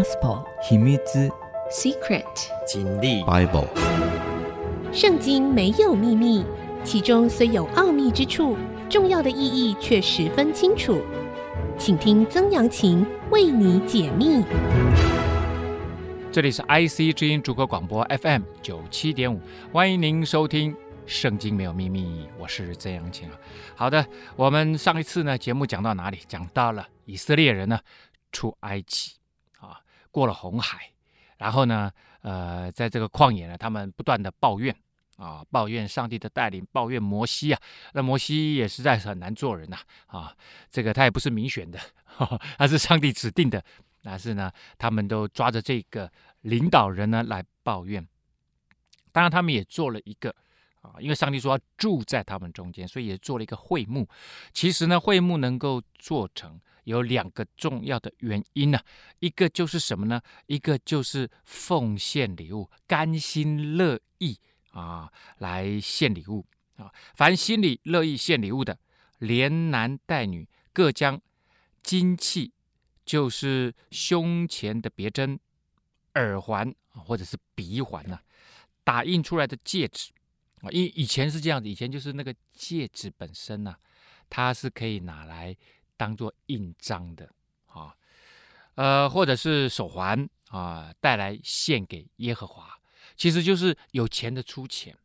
[0.00, 0.96] Gospel 秘密
[1.70, 2.24] Secret
[2.66, 3.68] 经历 Bible
[4.94, 6.42] 圣经没有秘密，
[6.82, 8.56] 其中虽有奥秘之处，
[8.88, 11.02] 重要的意义却十分清楚。
[11.76, 14.42] 请听曾阳晴为你解密。
[16.32, 19.38] 这里是 IC 之音主客广播 FM 九七点五，
[19.70, 20.72] 欢迎您收听
[21.04, 23.36] 《圣经没有秘密》，我是曾阳晴啊。
[23.76, 26.20] 好的，我们上一次呢节目讲到哪里？
[26.26, 27.78] 讲到了以色列人呢
[28.32, 29.19] 出埃及啊，
[30.10, 30.90] 过了红海。
[31.38, 31.90] 然后呢，
[32.20, 34.74] 呃，在这个旷野呢，他们不断的抱怨
[35.16, 37.60] 啊，抱怨上帝的带领，抱怨摩西啊。
[37.94, 40.36] 那摩西也实在是很难做人呐啊，
[40.70, 43.64] 这个他也不是民选的，呵呵，他是上帝指定的。
[44.02, 46.10] 但是呢，他们都抓着这个
[46.42, 48.06] 领导人呢来抱怨。
[49.12, 50.34] 当然，他们也做了一个
[50.82, 54.06] 啊，因为上帝说要住在他们中间，所以也做了一个会幕。
[54.52, 56.60] 其实呢，会幕能够做成。
[56.84, 58.78] 有两个重要的原因呢、
[59.18, 60.20] 一个就是什么呢？
[60.46, 64.38] 一个就是奉献礼物，甘心乐意
[64.72, 66.92] 啊来献礼物啊。
[67.14, 68.78] 凡心里乐意献礼物的，
[69.18, 71.20] 连男带女各将
[71.82, 72.52] 金器，
[73.04, 75.38] 就是胸前的别针、
[76.14, 78.22] 耳环或者是鼻环呐、啊，
[78.82, 80.10] 打印出来的戒指
[80.62, 80.70] 啊。
[80.70, 83.76] 以以前是这样子，以前就是那个戒指本身呐、
[84.28, 85.56] 它是可以拿来。
[86.00, 87.28] 当做印章的
[87.66, 87.94] 啊，
[88.74, 92.74] 呃，或者是手环啊，带来献给耶和华，
[93.16, 94.96] 其实就是有钱的出钱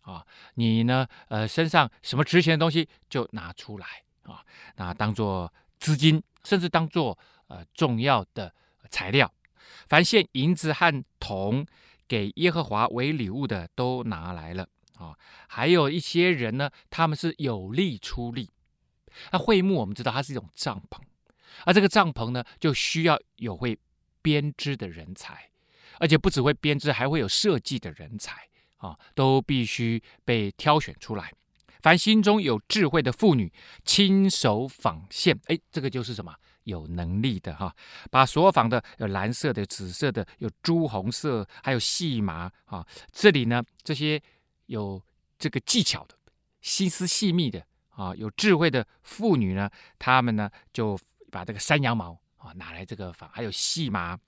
[0.00, 3.86] 啊，你呢，呃，身上什么值钱的东西就拿出来
[4.24, 8.52] 啊，那当做资金，甚至当做呃重要的
[8.90, 9.32] 材料。
[9.86, 11.64] 凡献银子和铜
[12.08, 15.16] 给耶和华为礼物的，都拿来了啊。
[15.46, 18.50] 还有一些人呢，他们是有力出力。
[19.30, 21.00] 那会幕我们知道它是一种帐篷，
[21.64, 23.78] 而这个帐篷呢，就需要有会
[24.20, 25.50] 编织的人才，
[25.98, 31.32] 而且不只会编织，还会有设计的人才啊，都必须被挑选出来。
[31.80, 33.52] 凡心中有智慧的妇女，
[33.84, 36.34] 亲手纺线，哎，这个就是什么？
[36.64, 37.74] 有能力的哈，
[38.08, 42.86] 把所纺的有蓝色的、紫色的、有朱红色，还有细麻啊。
[43.10, 44.22] 这里呢，这些
[44.66, 45.02] 有
[45.40, 46.14] 这个技巧的、
[46.60, 47.66] 心思细密的。
[47.94, 50.98] 啊，有智慧的妇女呢，她们呢就
[51.30, 54.18] 把这个山羊毛啊拿来这个纺，还有细麻，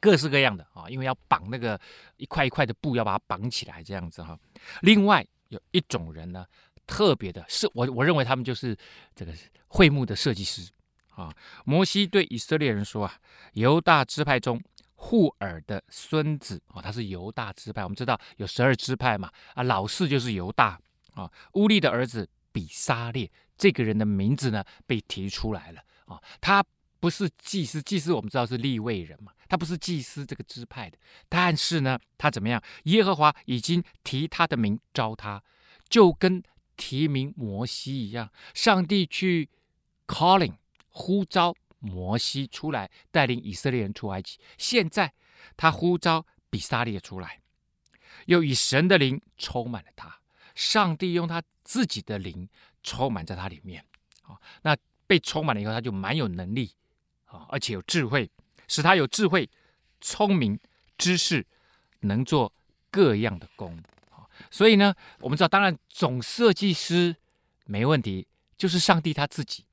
[0.00, 1.80] 各式各样的啊，因为要绑那个
[2.16, 4.36] 一块一块的布，要把它绑起来这样子哈。
[4.80, 6.44] 另外有一种人呢，
[6.84, 8.76] 特别的是我我认为他们就是
[9.14, 9.32] 这个
[9.68, 10.68] 会幕的设计师
[11.10, 11.32] 啊。
[11.64, 13.14] 摩西对以色列人说啊，
[13.52, 14.60] 犹大支派中
[14.96, 20.80] 户珥的孙子啊，他是犹大支派，我们知道有十二支派嘛啊，老四就是犹大
[21.14, 22.28] 啊，乌利的儿子。
[22.52, 26.64] 比撒列这个人的名字呢被提出来了啊，他
[27.00, 30.96] 不是祭司，祭司我们知道是利未人嘛，他不是祭司这个支派的，
[31.28, 32.62] 但是呢，他怎么样？
[32.84, 35.42] 耶和华已经提他的名召他，
[35.88, 36.42] 就跟
[36.76, 39.48] 提名摩西一样，上帝去
[40.06, 40.54] calling
[40.90, 45.12] 呼召摩西出来带领以色列人出埃及，现在
[45.56, 47.40] 他呼召比撒列出来，
[48.26, 50.20] 又以神的灵充满了他。
[50.54, 52.46] 上帝用他自己的灵
[52.82, 53.82] 充满在他里面，
[54.24, 56.70] 啊，那被充满了以后，他就蛮有能力，
[57.24, 58.30] 啊，而且有智慧，
[58.68, 59.48] 使他有智慧、
[59.98, 60.60] 聪明、
[60.98, 61.46] 知识，
[62.00, 62.52] 能做
[62.90, 63.74] 各样的工，
[64.10, 67.16] 啊，所以呢，我们知道，当然总设计师
[67.64, 68.28] 没问题，
[68.58, 69.64] 就是上帝他自己，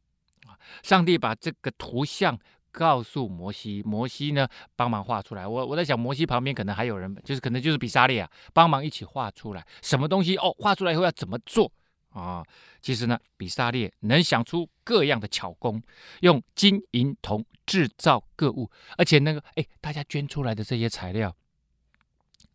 [0.48, 2.40] 啊，上帝把这个图像。
[2.72, 5.46] 告诉摩西，摩西呢帮忙画出来。
[5.46, 9.68] 我我在想，摩西旁边可能还有人，就是可能就是比撒列啊，帮忙一起画出来。
[9.82, 10.56] 什么东西哦？
[10.60, 11.70] 画出来以后要怎么做
[12.10, 12.46] 啊？
[12.82, 15.82] 其实呢，比萨列能想出各样的巧工，
[16.22, 21.36] 用金银铜制造各物，而且那个哎，大家捐出来的这些材料，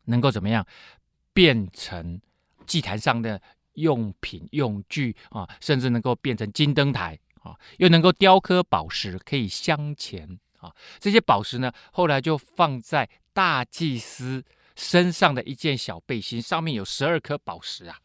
[0.05, 0.67] 能够怎么样
[1.33, 2.21] 变成
[2.67, 3.41] 祭坛上的
[3.75, 5.49] 用品用具啊？
[5.61, 7.19] 甚至能够变成金灯台。
[7.45, 10.75] 啊，又能够雕刻宝石，可以镶嵌啊。
[10.99, 14.43] 这些宝石呢，后来就放在大祭司
[14.75, 17.99] 身上的一件小背心，上面有十二颗宝石啊，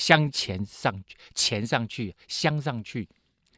[0.00, 3.06] 镶嵌上去，嵌上去，镶上去，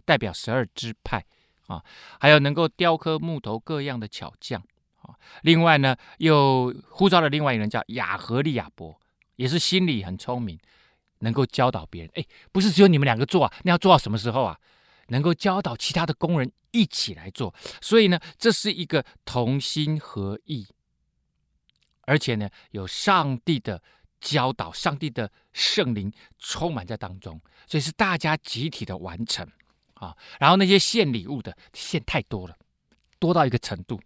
[0.04, 1.24] 代表十二支派
[1.68, 1.84] 啊。
[2.18, 4.60] 还有能够雕刻木头各样的巧匠
[5.02, 5.14] 啊。
[5.42, 9.00] 另外呢，又呼召了另外一个人叫雅和利亚伯，
[9.36, 10.58] 也是心里很聪明，
[11.20, 12.10] 能够教导别人。
[12.16, 14.58] 哎，不是只有你们两个做啊，那要做到什么时候啊？
[15.08, 20.66] 能够教导其他的工人一起来做，所以呢，这是一个同心合意，
[22.02, 23.82] 而且呢，有上帝的
[24.22, 29.44] 教导，上帝的圣灵充满在当中，所以是大家集体的完成
[29.94, 30.16] 啊。
[30.38, 32.56] 然后那些献礼物的献太多了，
[33.18, 34.00] 多到一个程度，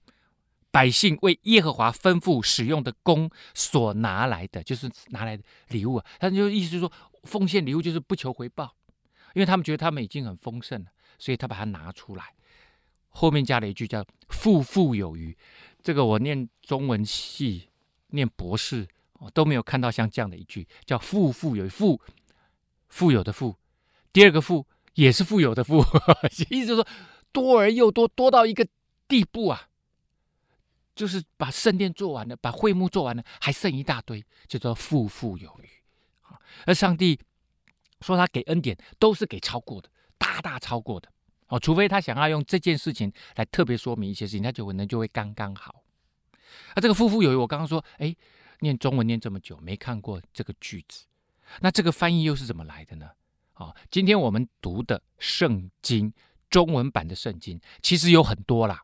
[0.71, 6.07] 百姓为耶和华吩咐使用的工所拿来的，就是拿来的礼物啊。
[6.19, 6.91] 他就意思是说，
[7.25, 8.75] 奉献礼物就是不求回报，
[9.35, 10.87] 因为他们觉得他们已经很丰盛了，
[11.19, 12.33] 所以他把它拿出来。
[13.11, 15.37] 后面加了一句叫“富富有余”，
[15.83, 17.69] 这个我念中文系、
[18.09, 18.87] 念博士
[19.33, 22.01] 都没有看到像这样的一句，叫“富富有”，富
[22.89, 23.57] 富有的富，
[24.13, 25.85] 第二个富也是富有的富，
[26.51, 26.87] 意思就是说
[27.33, 28.67] 多而又多，多到一个
[29.09, 29.69] 地步啊。
[30.95, 35.69] 就是把圣殿做完了，把会幕做完了，还剩一大堆，就叫富富有余。
[36.65, 37.21] 而上帝
[38.01, 41.07] 说他给恩典，都是给超过的，大大超过的。
[41.49, 45.85] 哦，除非他想要用这件事情来特别说明一些事情，他就可能就会刚刚好。
[46.75, 48.17] 那这个富富有余，我刚刚说，哎，
[48.61, 51.07] 念中文念这么久，没看过这个句子，
[51.61, 53.11] 那这个翻译又是怎么来的呢？
[53.55, 56.13] 哦，今天我们读的圣经
[56.51, 58.83] 中文版的圣经，其实有很多啦。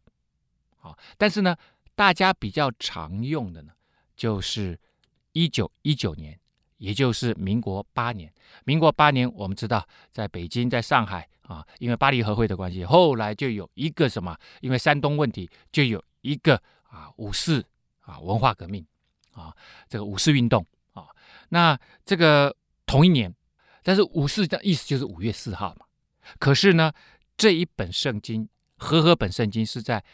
[0.76, 1.56] 好，但是呢。
[1.94, 3.72] 大家比较常用的呢，
[4.16, 4.80] 就是
[5.32, 6.40] 一九一九年，
[6.78, 8.32] 也就是民国八年。
[8.64, 14.34] 民国八年，我们知道，在北京、在上海啊，因为巴黎和会的关系，后来就有一个什么？
[14.62, 17.62] 因为山东问题，就有一个啊五四
[18.00, 18.84] 啊文化革命
[19.32, 19.54] 啊，
[19.88, 21.08] 这个五四运动啊。
[21.48, 22.56] 那这个
[22.86, 23.34] 同一年，
[23.82, 25.86] 但是五四的意思就是五月四号嘛。
[26.38, 26.92] 可是呢，
[27.36, 30.04] 这一本圣经和合本圣经是在。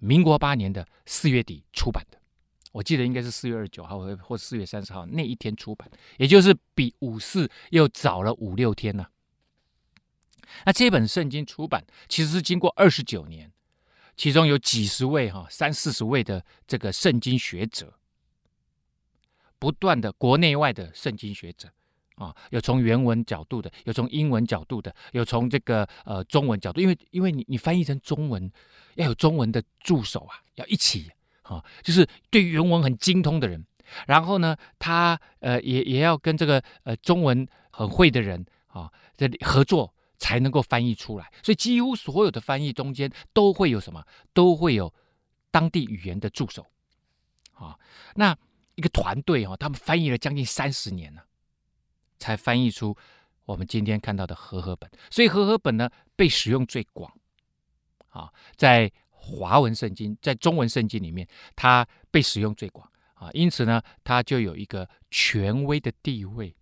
[0.00, 2.18] 民国八年的四月底出版的，
[2.72, 5.88] 我记得应该是四月二十九号或或四月三十号那一天出版，
[6.18, 9.06] 也就是比五四又早了五六天呢、
[10.66, 13.50] 那这本圣经出版其实是经过二十九年，
[14.14, 17.94] 其中有几十位哈三四十位的这个圣经学者，
[19.64, 21.70] 不断的国内外的圣经学者。
[22.16, 28.52] 啊，有从原文角度的，有从英文角度的，有从这个呃中文角度，因为因为你你翻译成中文，
[28.96, 31.10] 要有中文的助手啊，要一起
[31.42, 33.64] 啊，就是对原文很精通的人，
[34.06, 44.94] 然后呢，他呃也也要跟这个呃中文很会的人啊，这里合作才能够翻译出来，所以几乎所有的翻译中间都会有什么，都会有
[45.50, 46.64] 当地语言的助手。
[47.54, 47.76] 啊，
[48.14, 48.36] 那
[48.74, 51.24] 一个团队啊，他们翻译了将近三十年了。
[52.16, 52.96] 才翻译出
[53.44, 57.12] 我们今天看到的和合本，所以和合本呢被使用最广，
[58.08, 66.54] 啊，在华文圣经、在中文圣经里面，它被使用最广啊，因此呢，它就有一个权威的地位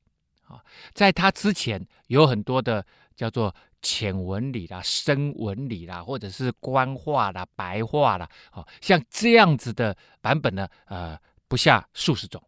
[0.49, 0.61] 啊。
[0.93, 2.85] 在它之前，有很多的
[3.15, 11.17] 叫做浅文理啦、深文理啦，或者是官话啦、白话啦，啊，像这样子的版本呢，呃，
[11.53, 12.43] 不下数十种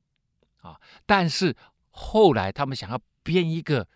[0.62, 1.54] 啊，但是。
[1.96, 3.86] 后来他们想要编一个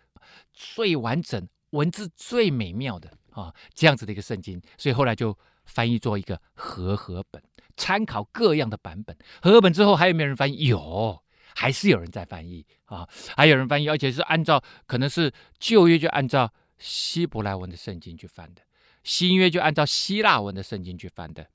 [0.53, 7.43] 最完整、文字最美妙的啊这样子的一个圣经，所以后来就翻译做一个和合本，
[7.75, 9.13] 参考各样的版本。
[9.41, 10.67] 和合本之后还有没有人翻译？
[10.67, 11.21] 有，
[11.53, 15.29] 还是有人在翻译啊，还有人翻译，而且是按照可能是
[15.59, 18.61] 旧约就按照希伯来文的圣经去翻的，
[19.03, 21.45] 新约就按照希腊文的圣经去翻的。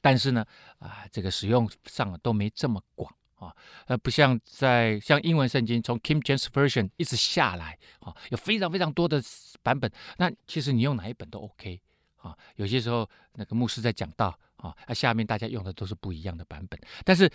[0.00, 0.44] 但是呢，
[0.78, 3.14] 啊，这个使用上都没这么广。
[3.40, 3.56] 啊，
[3.86, 9.18] 呃，不像在像英文圣经从 King James Version 一直下来啊，有非常非常多的
[9.62, 9.90] 版本。
[10.18, 11.80] 那其实你用哪一本都 OK
[12.16, 12.36] 啊。
[12.56, 17.32] 有些时候那个牧师在讲道啊，那下面大家用的都是不一样的版本，但是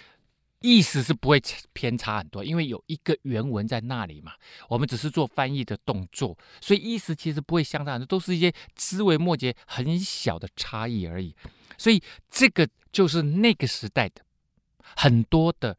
[0.62, 1.42] 意思是不会
[1.74, 4.34] 偏差很多，因为有一个原文在那里嘛。
[4.70, 11.36] 我们只是做翻译的动作，所以意思其实不会相差很多，都是一些枝微末节很小的差异而已。
[11.78, 14.22] 所以这个就是那个时代的
[14.96, 15.78] 很多的。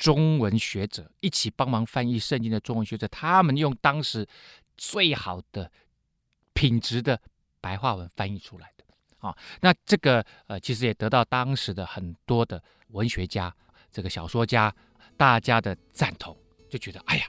[0.00, 4.26] 中文学者一起帮忙翻译圣经的中文学者，他们用当时
[4.74, 5.70] 最好的
[6.54, 7.20] 品质的
[7.60, 8.84] 白话文翻译出来的
[9.18, 9.36] 啊。
[9.60, 12.62] 那这个呃，其实也得到当时的很多的
[12.92, 13.54] 文学家、
[13.92, 14.74] 这个小说家
[15.18, 16.34] 大家的赞同，
[16.70, 17.26] 就觉得哎呀，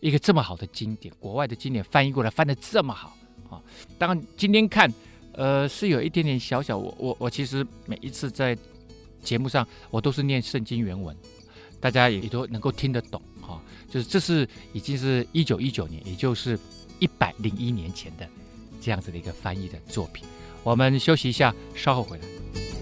[0.00, 3.16] 一个这么好的经典，国外的经典翻译过来翻得这么好
[3.48, 3.56] 啊。
[3.98, 4.92] 当然今天看，
[5.36, 8.56] 呃，是有一点点小小，我我我其实每一次在
[9.22, 11.16] 节目上，我都是念圣经原文。
[11.78, 16.58] 大家也都能够听得懂哈，就是这是已经是一九一九年，也就是
[16.98, 18.26] 一百零一年前的
[18.80, 20.26] 这样子的一个翻译的作品。
[20.64, 22.75] 我们休息一下，稍后回来。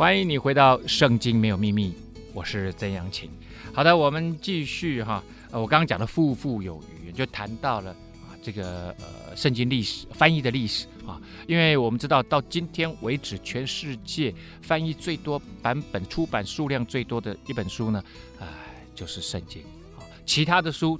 [0.00, 1.90] 欢迎你回到《圣经没有秘密》，
[2.32, 3.28] 我是曾阳晴。
[3.70, 5.22] 好的，我们继续哈。
[5.50, 11.20] 呃，我刚刚讲的富富有余，就谈到了啊，这个呃，圣经历史翻译的历史啊。
[11.46, 18.02] 因为我们知道，到今天为止，全世界翻译最多版本、出版数量最多的一本书呢，
[18.38, 18.46] 哎、
[18.94, 19.60] 就是圣经
[19.98, 20.00] 啊。
[20.24, 20.98] 其他的书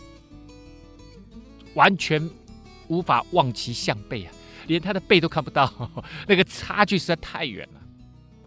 [1.72, 2.28] 完全
[2.88, 4.32] 无法望其项背啊，
[4.66, 5.90] 连它的背都看不到，
[6.28, 7.79] 那个差距实在太远了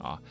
[0.04, 0.22] 啊。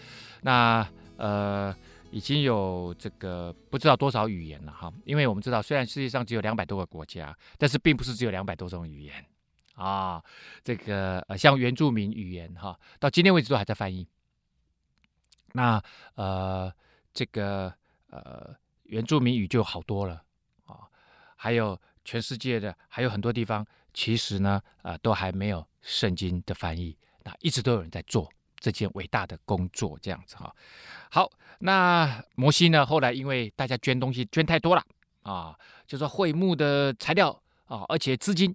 [0.43, 0.87] 那
[1.17, 1.75] 呃。
[2.13, 9.25] 已经有这个不知道多少语言了哈，因为我们知道，虽然世界上只有两百多个国家，但是并不是只有两百多种语言
[9.77, 10.23] 啊。
[10.63, 14.07] 这个呃，像原住民语言哈，到今天为止都还在翻译。
[15.53, 15.83] 那
[16.17, 16.71] 呃，
[17.15, 17.73] 这个
[18.11, 20.23] 呃，原住民语就好多了
[20.67, 20.81] 啊。
[21.37, 28.31] 还有全世界的还有很多地方，其实呢，呃，都还没有圣经的翻译，那一直都有人在做。
[28.63, 30.55] 这件伟大的工作，这样子哈，
[31.11, 31.29] 好，
[31.59, 32.87] 那摩西呢？
[32.87, 34.83] 后来因为大家捐东西捐太多了
[35.23, 37.29] 啊，就说会幕的材料
[37.65, 38.55] 啊，而且资金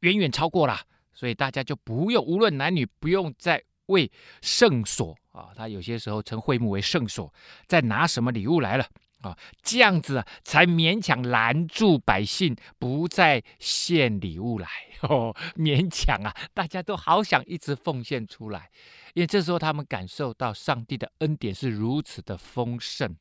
[0.00, 0.76] 远远超过了，
[1.12, 4.10] 所以大家就不用，无论男女，不用再为
[4.42, 7.32] 圣所啊，他有些时候称会幕为圣所，
[7.68, 8.84] 再拿什么礼物来了。
[9.24, 14.68] 啊，这样子啊，才勉强拦住百姓不再献礼物来
[15.08, 18.70] 哦，勉强啊，大家都好想一直奉献出来，
[19.14, 23.16] 因为这时候他们感受到上帝的恩典是如此的丰盛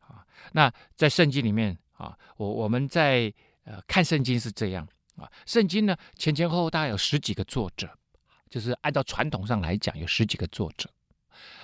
[0.00, 0.24] 啊。
[0.52, 3.32] 那在圣经里面啊，我我们在
[3.64, 7.90] 呃看圣经是这样啊，圣经呢前前后后大概有十几个作者，
[8.50, 10.90] 就是按照传统上来讲有十几个作者。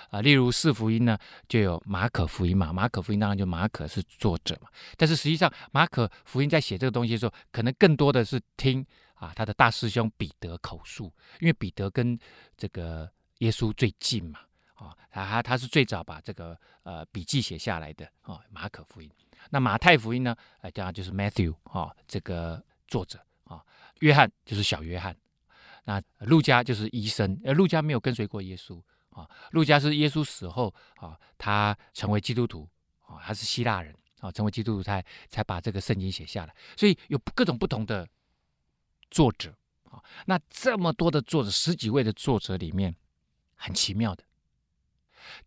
[0.09, 2.71] 啊，例如四福音呢，就有马可福音嘛。
[2.71, 4.69] 马可福音当然就马可是作者嘛。
[4.95, 8.85] 但是实际上，马可福音在写这个东西的时候，可能更多的是听
[9.15, 12.17] 啊他的大师兄彼得口述，因为彼得跟
[12.55, 13.09] 这个
[13.39, 14.39] 耶稣最近嘛。
[14.75, 18.39] 啊，他他是最早把这个呃笔记写下来的啊。
[18.51, 19.09] 马可福音，
[19.49, 23.59] 那马太福音呢，哎，当然就是 Matthew 啊这个作者啊。
[24.01, 25.17] 约翰就是小约翰，
[25.85, 28.79] 那路加就是医生，呃，路加没有跟随过耶稣。
[29.17, 32.69] 啊，路加是耶稣死后啊，他成为基督徒
[33.01, 36.55] 啊，他是希腊人啊，成为基督徒才才把这个圣经写下来。
[36.77, 38.07] 所以有各种不同的
[39.09, 39.57] 作者
[39.89, 42.95] 啊，那这么多的作者，十几位的作者里面，
[43.55, 44.23] 很奇妙的，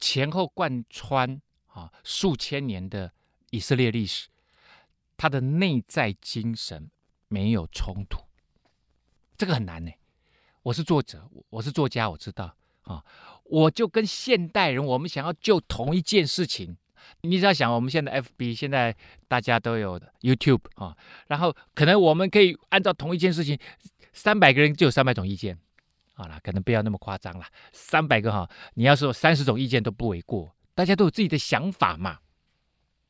[0.00, 3.12] 前后贯穿啊数千年的
[3.50, 4.28] 以色列历史，
[5.16, 6.90] 他的内在精神
[7.28, 8.24] 没有冲突，
[9.38, 9.92] 这个很难呢。
[10.62, 12.56] 我是作者，我是作家，我知道。
[12.82, 13.04] 啊，
[13.50, 16.76] 我就跟现代人，我们想要就同一件事情，
[17.22, 18.94] 你只要想，我们现在 FB 现在
[19.26, 23.58] 大家都有 YouTube 啊，然后可能我们可以按照同一件事情，
[24.12, 25.58] 三百个人就有三百种意见，
[26.14, 32.18] 好了，可能不要那么夸张了，三百个哈，你要说三十种意见都不为过，大家都有自己的想法嘛。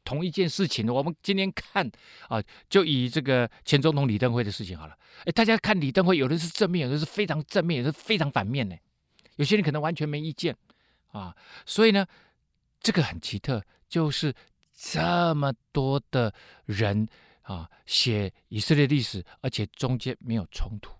[0.03, 1.89] 同一件事情，我们今天看
[2.29, 8.75] 啊，就以这个前总统李登辉的事情好了，哎，大家看李登辉，有的是正面，有的是非常正面，有的是非常反面呢。
[9.41, 10.55] 有些人可能完全没意见
[11.13, 12.07] 啊，所以呢，
[12.79, 14.35] 这个很奇特，就是
[14.77, 16.35] 这么多的
[16.67, 17.09] 人
[17.41, 20.93] 啊写以色列历史，而且中间没有冲突。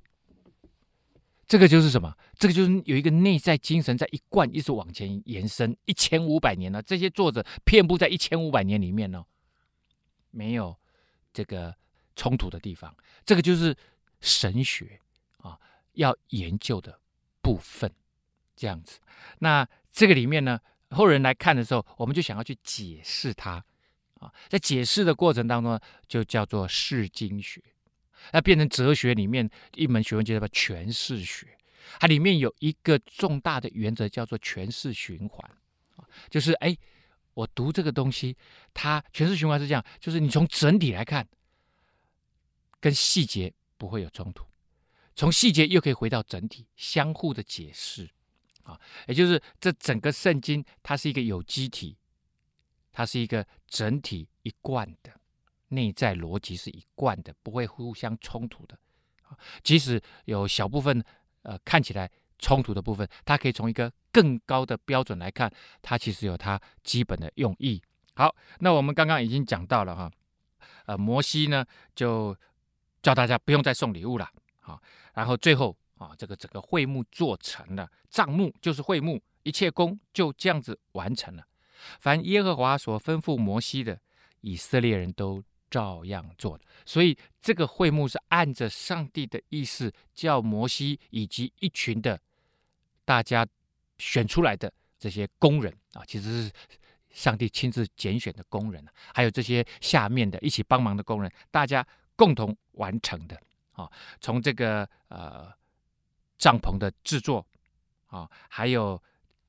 [1.47, 2.17] 这个就是什么？
[2.39, 6.81] 这个就是有一个内在精神在一贯一直往前延伸一千五百年了。
[6.81, 9.23] 这些作者遍布在一千五百年里面呢，
[10.31, 10.75] 没有
[11.35, 11.77] 这个
[12.17, 12.97] 冲突的地方。
[13.27, 13.77] 这个就是
[14.23, 14.99] 神学
[15.37, 15.61] 啊
[15.93, 16.99] 要研究的
[17.43, 17.93] 部分。
[18.61, 19.01] 这样子，
[19.39, 23.65] 那这个里面呢，后人来看的时候，我们就想要去解释它。
[24.19, 27.59] 啊，在解释的过程当中，就叫做释经学，
[28.33, 31.57] 那变成哲学里面一门学问，就叫做诠释学。
[31.99, 35.51] 它里面有一个重大的原则，叫做诠释循环，
[36.29, 36.77] 就是哎，
[37.33, 38.37] 我读这个东西，
[38.75, 41.27] 它诠释循环是这样，就是你从整体来看，
[42.79, 44.45] 跟细节不会有冲突，
[45.17, 48.11] 从细节又可以回到整体，相互的解释。
[48.71, 51.99] 啊，也就是这整个圣经，它是一个有机体，
[52.93, 55.13] 它是一个整体一贯的，
[55.69, 58.79] 内在逻辑是一贯的，不会互相冲突的。
[59.65, 61.05] 即使有小部分
[61.43, 62.09] 呃看起来
[62.39, 67.83] 冲突的部分，它可以从一个更高的标准来看，它其实有它基本的用意。
[68.15, 70.11] 好，那我们刚刚已经讲到了哈，
[70.87, 72.37] 呃，摩西呢就
[73.03, 74.29] 叫大家不用再送礼物了，
[74.61, 74.81] 好，
[75.15, 75.77] 然后最后。
[76.01, 81.47] 啊，这个整个会幕做成了，帐幕就是会幕，一切工就这样子完成了。
[81.99, 84.01] 凡耶和华所吩咐摩西的，
[84.41, 86.65] 以色列人都照样做的。
[86.87, 92.19] 所以这个会幕是按着上帝的意思，叫摩西以及一群的
[93.05, 93.47] 大家
[93.99, 96.53] 选出来的这些工人啊，其实是
[97.11, 103.39] 上帝亲自拣选的工人，还有这些下面的一起帮忙的工人，大家共同完成的
[103.73, 103.91] 啊。
[104.21, 105.53] 从这个呃
[106.41, 107.47] 帐篷的制作
[108.07, 109.01] 啊，还有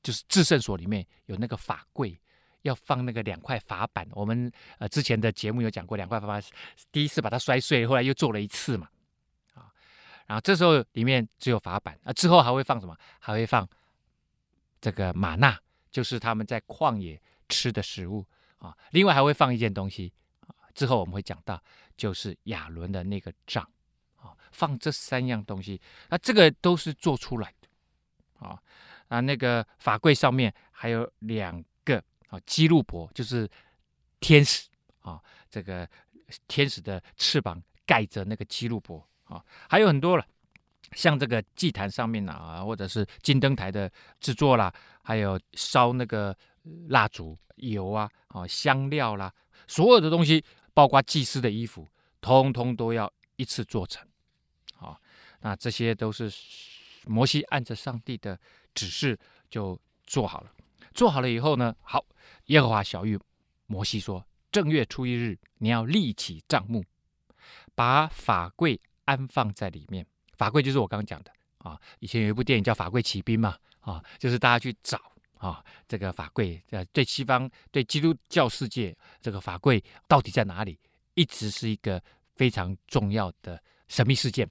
[0.03, 2.15] 就是制圣所里面有那个法柜，
[2.61, 4.07] 要放那个两块法板。
[4.11, 6.43] 我们呃之前的节目有讲过，两块法板
[6.91, 8.89] 第一次把它摔碎，后来又做了一次嘛
[9.55, 9.71] 啊。
[10.27, 12.95] 然后这时候里面只有法板啊，之后还会放什么？
[13.19, 13.67] 还会放。
[14.81, 15.57] 这个玛纳
[15.91, 18.25] 就是他们在旷野吃的食物
[18.57, 21.61] 啊，另外还会放一件东西啊，之后我们会讲到，
[21.95, 23.67] 就是亚伦的那个杖，
[24.51, 25.79] 放这三样东西，
[26.09, 28.61] 那这个都是做出来的啊
[29.07, 33.49] 啊，那个法柜上面还有两个啊基路伯，就是
[34.19, 34.69] 天使
[35.01, 35.87] 啊，这个
[36.47, 40.25] 天使的翅膀盖着那个基路伯啊，还有很多了。
[40.93, 43.89] 像这个祭坛上面啊，或者是金灯台的
[44.19, 46.37] 制作啦，还有烧那个
[46.89, 49.33] 蜡烛、油啊、啊香料啦，
[49.67, 50.43] 所有的东西，
[50.73, 51.87] 包括祭司的衣服，
[52.19, 54.05] 通通都要一次做成。
[55.41, 56.31] 那这些都是
[57.05, 58.39] 摩西按着上帝的
[58.73, 59.19] 指示
[59.49, 60.51] 就做好了。
[60.93, 62.05] 做好了以后呢，好，
[62.45, 63.19] 耶和华小玉
[63.65, 66.83] 摩西说：正月初一日，你要立起帐幕，
[67.73, 70.05] 把法柜安放在里面。
[70.37, 74.99] 法柜就是我刚刚讲的啊，以前有一部电影叫《法柜奇兵》嘛，啊，就是大家去找
[75.37, 80.77] 啊，这个法柜，呃，对西方对基督教世界，这个法柜到底在哪里，
[81.13, 82.03] 一直是一个
[82.35, 84.49] 非常重要的神秘事件。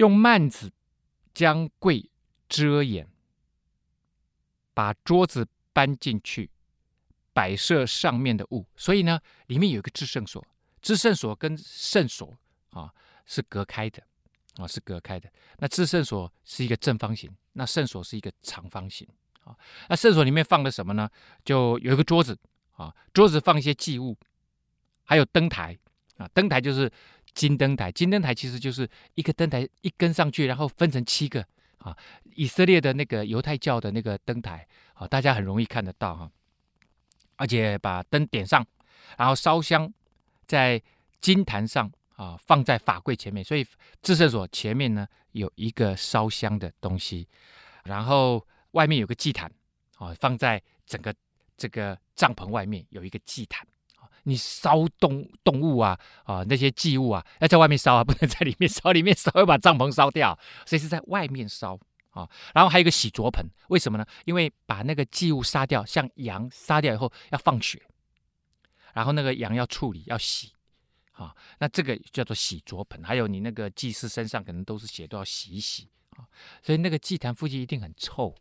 [0.00, 0.72] 用幔子
[1.34, 2.10] 将柜
[2.48, 3.06] 遮掩，
[4.72, 6.50] 把桌子搬进去，
[7.34, 10.42] 摆设上面的物，所以呢，里面有一个至圣所，
[10.80, 12.34] 至圣所跟圣所
[12.70, 12.90] 啊
[13.26, 14.02] 是隔开的。
[14.56, 15.30] 啊，是隔开的。
[15.58, 19.06] 那至圣所是一个正方形，那圣所是一个长方形。
[19.44, 19.56] 啊，
[19.88, 21.08] 那圣所里面放了什么呢？
[21.44, 22.36] 就有一个桌子
[22.72, 24.16] 啊，桌子放一些祭物，
[25.04, 25.78] 还有灯台
[26.16, 26.90] 啊，灯台就是
[27.34, 27.90] 金灯台。
[27.92, 31.44] 金灯台其实就是一个灯台一根上去，然后分成七个
[31.78, 31.96] 啊。
[32.34, 36.30] 以色列的那个犹太教的那个灯台啊，大家很容易看得到哈。
[37.36, 38.66] 而且把灯点上，
[39.16, 39.92] 然后烧香
[40.46, 40.82] 在
[41.20, 41.90] 金坛上。
[42.20, 43.66] 啊，放在法柜前面，所以
[44.02, 47.26] 至圣所前面呢有一个烧香的东西，
[47.84, 49.50] 然后外面有个祭坛，
[49.96, 51.14] 啊，放在整个
[51.56, 53.66] 这个帐篷外面有一个祭坛，
[54.30, 61.78] 你烧动动物啊，啊那些祭物啊，要在外面烧啊， 不能在里面烧，里面烧会把帐篷烧掉，所以是在外面烧
[62.10, 62.28] 啊。
[62.54, 64.06] 然后还有一个洗濯盆，为什么呢？
[64.24, 67.82] 因为把那个祭物杀掉，像羊杀掉以后要放血，
[68.94, 70.52] 然后那个羊要处理要洗。
[71.12, 76.24] 啊，那这个叫做洗濯盆，还有你那个祭司身上可能都是血，都要洗一洗啊。
[76.62, 78.34] 所以那个祭坛附近一定很臭，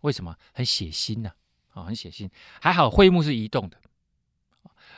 [0.00, 0.34] 为什么？
[0.54, 1.30] 很血腥呢？
[1.74, 2.30] 啊，很血腥。
[2.62, 3.78] 还好会幕是移动的。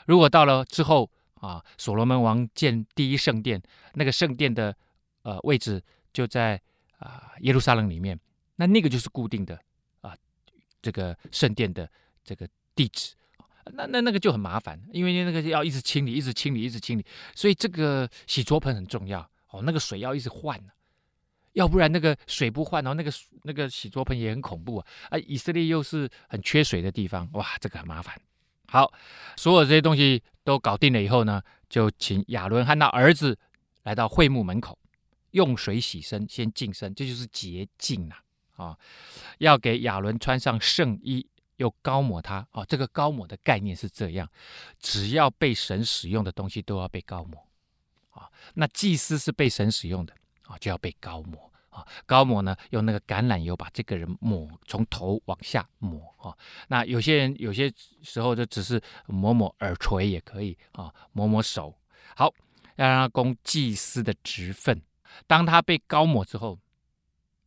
[0.07, 3.61] 如果到了之后啊，所罗门王建第一圣殿，
[3.95, 4.75] 那个圣殿的
[5.23, 6.61] 呃位置就在
[6.99, 8.19] 啊耶路撒冷里面，
[8.57, 9.61] 那那个就是固定的
[10.01, 10.16] 啊，
[10.81, 11.88] 这个圣殿的
[12.25, 13.14] 这个地址。
[13.73, 19.61] 那那那个就很麻烦，因为那个要一直清理，一直清理，一直清理，所以这个洗濯盆很重要哦。
[19.62, 20.57] 那个水要一直换，
[21.55, 24.87] 要不然那个水不换，然后那个那个洗濯盆也很恐怖啊。
[25.11, 28.16] 啊，以色列又是很缺水的地方，哇，这个很麻烦。
[28.68, 28.92] 好，
[29.37, 33.38] 所有这些东西都搞定了以后呢，就请亚伦和他儿子
[33.83, 34.79] 来到会幕门口，
[35.31, 38.22] 用水洗身，先净身，这就是洁净啊。
[38.57, 38.79] 啊，
[39.38, 41.29] 要给亚伦穿上圣衣。
[41.57, 44.31] 又高抹他哦，这个高抹的概念是这样：
[44.79, 47.48] 只要被神使用的东西都要被高抹
[48.11, 48.29] 啊。
[48.52, 51.86] 那祭司是被神使用的啊，就要被高抹啊。
[52.06, 56.36] 膏抹呢，用那个橄榄油把这个人抹，从头往下抹啊。
[56.68, 57.70] 那有些人有些
[58.02, 61.76] 时候就只是抹抹耳垂也可以啊，抹抹手。
[62.14, 62.32] 好，
[62.76, 64.80] 要让他供祭司的职分。
[65.26, 66.58] 当他被高抹之后，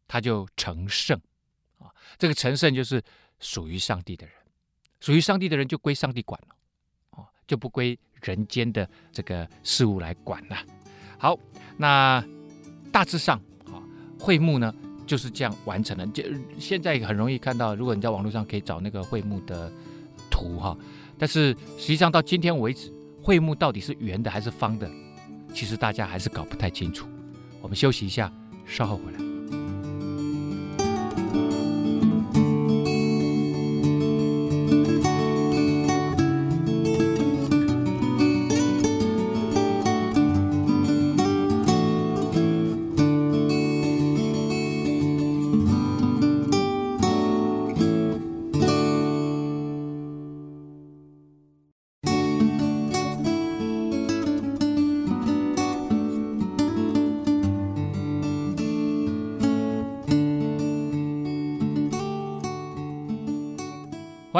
[0.08, 1.20] 他就成圣
[1.80, 1.90] 啊。
[2.18, 3.04] 这个成圣就是。
[3.42, 4.36] 属于上帝的人，
[5.00, 6.56] 属于上帝的人就归上帝管了，
[7.12, 10.58] 哦，就不归人间的这个事物来管了。
[11.18, 11.40] 好，
[11.78, 12.22] 那
[12.92, 13.42] 大致上，
[14.20, 14.74] 会幕呢
[15.08, 16.06] 就是这样完成了。
[16.08, 16.24] 就
[16.60, 19.72] 现在很容易看到，如果你在网络上可以找那个会幕的
[20.30, 20.78] 图哈，
[21.18, 24.90] 但是实际上到今天为止，会幕到底是圆的还是方的，
[25.54, 27.08] 其实大家还是搞不太清楚。
[27.62, 28.32] 我们休息一下，
[28.66, 29.29] 稍后回来。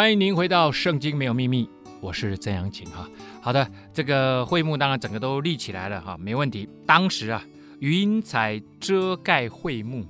[0.10, 1.66] 欢迎您回到《圣经没有秘密》，
[2.02, 3.08] 我是曾阳晴哈。
[3.42, 6.68] 好的，这个会幕当然整个都立起来了哈，没问题。
[6.84, 7.46] 当时啊，
[7.80, 10.04] 云彩遮盖会幕，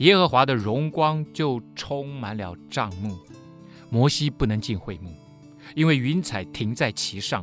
[0.00, 3.16] 耶和华的荣光就充满了帐幕，
[3.88, 5.10] 摩西不能进会幕，
[5.74, 7.42] 因为云彩停在其上，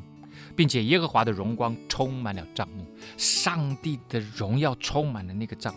[0.55, 2.85] 并且耶和华的荣光充满了帐幕，
[3.17, 5.73] 上帝的荣耀充满了那个帐。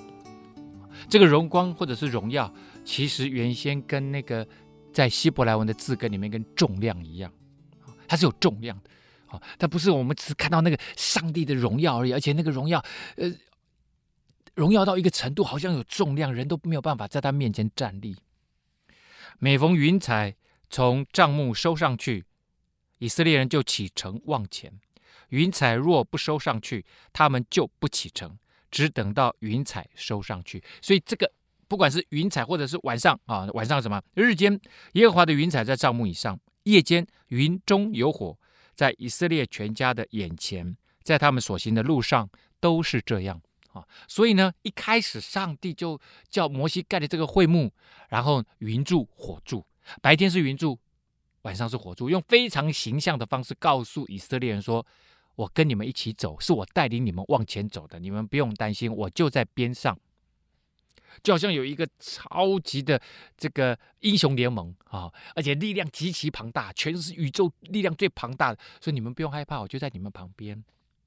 [1.08, 2.52] 这个荣光或者是荣耀，
[2.84, 4.46] 其实原先跟那个。
[4.92, 7.32] 在希伯来文的字根里面，跟重量一样，
[8.08, 8.90] 它是有重量的，
[9.26, 12.84] 啊，它不是我们只看到那个上帝的荣耀而已，而且那个荣耀，
[13.16, 13.32] 呃，
[14.54, 18.16] 荣耀到一个程度，好像有重量，人都没有办法在他面前站立。
[19.38, 20.34] 每逢云彩
[20.68, 22.24] 从帐幕收上去，
[22.98, 24.72] 以色列人就启程往前；
[25.28, 28.38] 云彩若不收上去，他们就不启程，
[28.70, 30.62] 只等到云彩收上去。
[30.82, 31.32] 所以这个。
[31.70, 34.02] 不管是云彩，或者是晚上啊，晚上什么？
[34.14, 34.60] 日间
[34.94, 38.36] 耶和华的云彩在帐幕以上，夜间云中有火，
[38.74, 42.28] 在以色列全家的眼前，在他们所行的路上
[42.58, 43.40] 都是这样
[43.72, 43.86] 啊。
[44.08, 45.96] 所以呢，一开始上帝就
[46.28, 47.72] 叫摩西盖的这个会幕，
[48.08, 49.64] 然后云柱火柱，
[50.02, 50.76] 白天是云柱，
[51.42, 54.84] 晚上是火柱，用非常形象的方式告诉以色列人说
[55.36, 59.96] ：“我跟你们一起走，是我带领你们往前走的，你们不用担心，我就在边上。”
[61.22, 63.00] 就好像有一个超级的
[63.36, 70.62] 这个英雄联盟啊，而且力量极其庞大，全是宇宙力量最庞大的，所以你们不用害怕，我就在你们旁边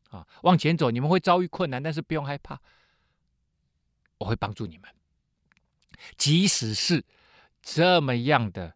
[0.09, 2.59] 啊，往前走，你们会遭遇困难，但是不用害怕，
[4.17, 4.89] 我会帮助你们。
[6.17, 7.03] 即使是
[7.61, 8.75] 这么样的，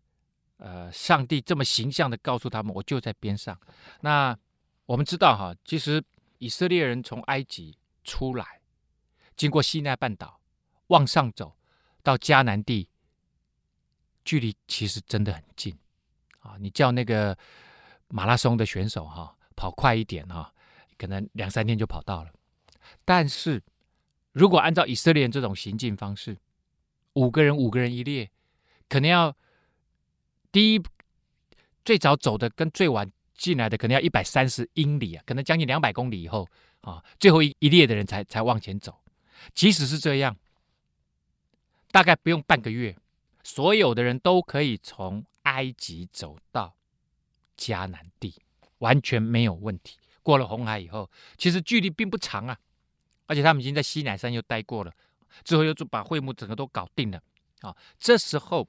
[0.58, 3.60] 呃，上帝这么形象的告诉他们，我就在边上。
[4.02, 4.38] 那
[4.86, 6.02] 我们知道哈，其实
[6.38, 8.62] 以色列人从埃及出来，
[9.36, 10.37] 经过西奈半岛。
[10.88, 11.56] 往上走，
[12.02, 12.90] 到迦南地，
[14.24, 15.78] 距离其实真的很近
[16.40, 16.56] 啊！
[16.60, 17.38] 你叫那个
[18.08, 20.54] 马拉松的选手哈、跑快一点哈、啊，
[20.98, 22.32] 可能两三天就跑到了。
[23.04, 23.62] 但是
[24.32, 26.38] 如果按照以色列人这种行进方式，
[27.14, 28.30] 五个人五个人一列，
[28.88, 29.36] 可能要
[30.52, 30.82] 第一
[31.84, 36.48] 最早走的跟最晚进来的，可能要一百三十英里啊，可能将近两百公里以后
[36.82, 38.98] 啊，最后一一列的人才才往前走。
[39.54, 40.36] 即使是这样。
[41.92, 42.96] 大概不用半个月，
[43.44, 46.76] 所有的人都可以从埃及走到
[47.58, 48.36] 迦南地，
[48.80, 49.98] 完全没有问题。
[50.22, 52.60] 过了红海以后，其实距离并不长啊，
[53.26, 54.94] 而且他们已经在西乃山又待过了，
[55.44, 57.24] 之后又就把会幕整个都搞定了
[57.62, 57.76] 啊。
[57.98, 58.68] 这时候，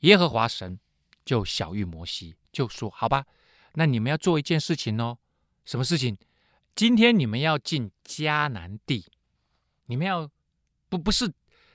[0.00, 0.80] 耶和华神
[1.24, 3.26] 就晓諭摩西，就说：“好吧，
[3.74, 5.18] 那你们要做一件事情哦，
[5.66, 6.16] 什么事情？
[6.74, 9.04] 今天你们要进迦南地，
[9.84, 10.28] 你们要
[10.88, 11.30] 不不是。”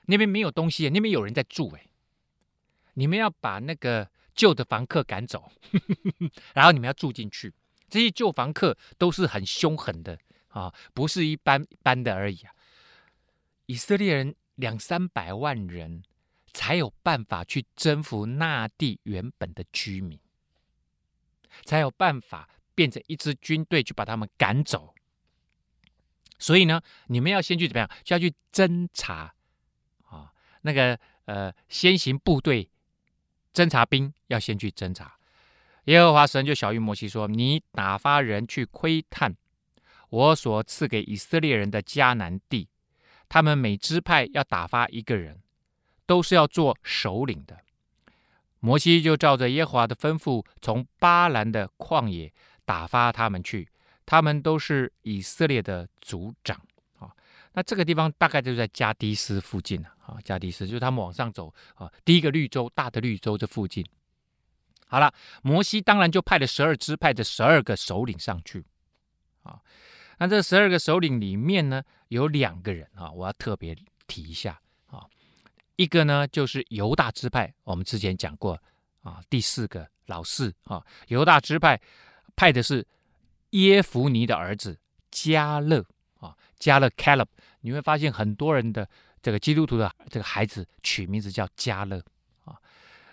[0.08, 1.86] 那边没有东西，那边有人在住哎。
[2.96, 5.52] 你们要把那个旧的房客赶走，
[6.56, 7.54] 然后你们要住进去。
[7.88, 10.18] 这些旧房客都是很凶狠的
[10.48, 12.52] 啊，不是一般般的而已啊。
[13.68, 16.04] 以色列人两三百万人
[16.54, 20.20] 才有办法去征服那地原本的居民，
[21.64, 24.96] 才有办法变成一支军队去把他们赶走。
[26.40, 27.90] 所以呢，你们要先去怎么样？
[28.04, 29.36] 就要去侦查。
[30.68, 32.70] 那个呃，先行部队
[33.54, 35.16] 侦察兵要先去侦察。
[35.86, 39.34] 耶和华神就晓諭摩西说：“你打发人去窥探
[40.10, 42.68] 我所赐给以色列人的迦南地，
[43.30, 45.40] 他们每支派要打发一个人，
[46.06, 47.58] 都是要做首领的。”
[48.60, 52.34] 摩西就照着耶和华的吩咐，从巴兰的旷野
[52.66, 53.70] 打发他们去，
[54.06, 56.60] 他们都是以色列的族长
[57.00, 57.10] 啊。
[57.54, 63.86] 那这个地方大概就在加低斯附近啊，啊加低斯就是他们往上走啊，第一个绿洲，大的绿洲这附近。
[64.88, 68.66] 好了，摩西当然就派了十二支派的十二个首领上去
[69.44, 69.60] 啊。
[70.18, 75.06] 那这十二个首领里面呢，有两个人啊，我要特别提一下啊。
[75.76, 78.58] 一个呢就是犹大支派，我们之前讲过
[79.02, 81.80] 啊，第四个老四啊，犹大支派
[82.36, 82.88] 派的是
[83.50, 84.80] 耶孚尼的儿子
[85.12, 85.86] 加勒
[86.20, 87.28] 啊，加勒 Caleb。
[87.60, 88.90] 你会发现很多人的
[89.28, 92.02] 这个基督徒的这个孩子取名字叫加勒
[92.46, 92.56] 啊。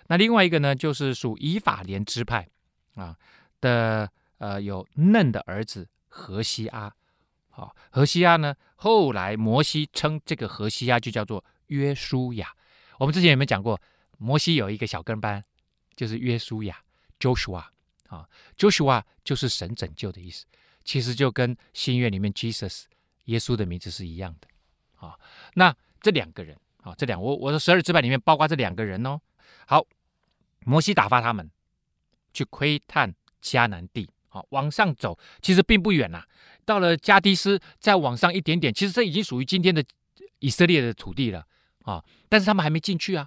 [0.06, 2.48] 那另外一个呢，就是属以法莲支派
[2.94, 3.18] 啊
[3.60, 6.94] 的呃有嫩的儿子何西阿。
[7.50, 12.54] 好，何西阿呢，后来摩西称这个何西阿就叫做约书亚。
[13.00, 13.80] 我们之前有没有讲过？
[14.16, 15.42] 摩西有一个小跟班，
[15.96, 16.80] 就是约书亚
[17.18, 17.64] Joshua
[18.06, 20.46] 啊，Joshua 就是神拯救的意思。
[20.84, 22.84] 其实就跟新约里面 Jesus。
[23.24, 24.46] 耶稣的名字是一样的，
[25.04, 25.18] 啊，
[25.54, 29.18] 那这两个人啊，这两我我的十二支派里面包括这两个人哦。
[29.66, 29.82] 好，
[30.66, 31.50] 摩西打发他们
[32.34, 36.26] 去窥探迦南地，好，往上走，其实并不远呐、啊。
[36.66, 39.82] 到了加迪斯，再往上一点点，其实这已经属于今天的
[40.40, 41.46] 以色列的土地了
[41.84, 42.04] 啊。
[42.28, 43.26] 但是他们还没进去啊，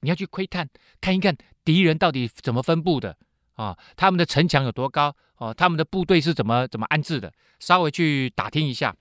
[0.00, 0.66] 你要去窥探，
[1.02, 3.14] 看一看敌人到底怎么分布的
[3.56, 8.96] 啊，他们的城墙有多高哦、他们的部队是怎么怎么安置的，稍微去打听一下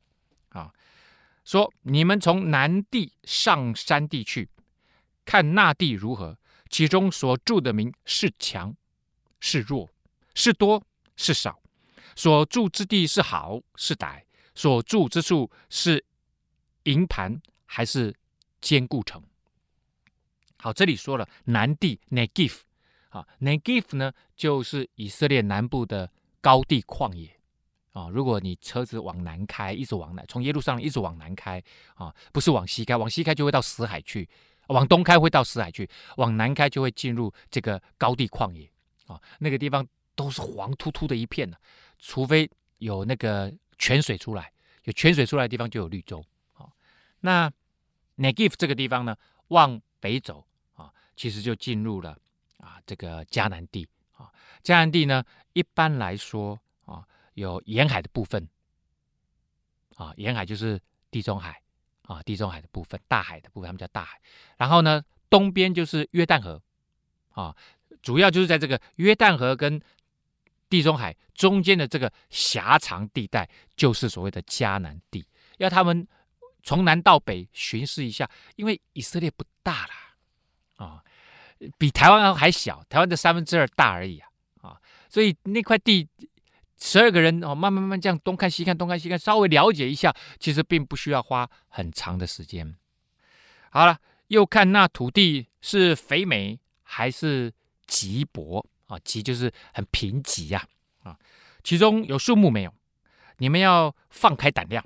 [0.49, 0.69] 啊。
[1.43, 4.49] 说你们从南地上山地去，
[5.25, 6.37] 看那地如何。
[6.69, 8.75] 其中所住的民是强
[9.39, 9.91] 是弱，
[10.33, 10.83] 是多
[11.15, 11.61] 是少，
[12.15, 14.23] 所住之地是好是歹，
[14.55, 16.03] 所住之处是
[16.83, 18.15] 营盘还是
[18.59, 19.21] 坚固城。
[20.57, 22.61] 好，这里说了南地 Negev
[23.09, 27.39] 啊，Negev 呢就是以色列南部的高地旷野
[27.93, 28.09] 啊。
[28.09, 31.63] 如果你车子往南开，一直往南，从耶路撒冷一直往南开
[31.95, 34.29] 啊，不是往西开，往西开就会到死海去。
[34.67, 38.71] 往东开会到死海去，往南开就会进入这个高地旷野
[39.07, 41.59] 啊，那个地方都是黄秃秃的一片的，
[41.99, 44.49] 除非有那个泉水出来，
[44.85, 46.71] 有泉水出来的地方就有绿洲啊。
[47.19, 47.51] 那
[48.15, 49.13] Negev 这个地方呢，
[49.49, 52.17] 往北走啊，其实就进入了
[52.59, 54.31] 啊这个迦南地啊。
[54.63, 56.57] 迦南地呢，一般来说，
[57.33, 58.47] 有沿海的部分
[59.95, 60.79] 啊，沿海就是
[61.11, 61.59] 地中海。
[62.05, 64.19] 啊，地中海的部分，大海的部分，他们叫大海。
[64.57, 66.61] 然后呢，东边就是约旦河，
[67.29, 67.55] 啊，
[68.01, 69.81] 主要就是在这个约旦河跟
[70.67, 75.25] 地中海中间的这个狭长地带，就是所谓的迦南地。
[75.59, 76.05] 要他们
[76.61, 81.03] 从南到北巡视一下，因为以色列不大啦，啊，
[81.77, 84.27] 比台湾还小，台湾的三分之二大而已啊，
[84.61, 86.05] 啊，所以那块地。
[86.85, 92.75] 十二个人哦，慢慢慢慢这样东看西看，东看西看，稍微了解一下，其实并不需要花很长的时间。
[93.71, 97.53] 好了，又看那土地是肥美还是
[97.87, 98.99] 瘠薄啊？
[98.99, 100.67] 瘠就是很贫瘠呀
[101.03, 101.17] 啊！
[101.63, 102.73] 其中有树木没有？
[103.37, 104.85] 你们要放开胆量，